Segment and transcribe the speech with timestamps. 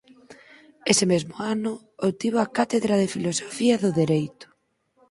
[0.91, 1.71] Ese mesmo ano
[2.07, 4.47] obtivo a cátedra de filosofía do dereito.